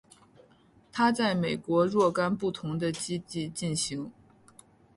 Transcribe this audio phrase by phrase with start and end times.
[0.91, 4.11] 它在美国若干不同的基地进行。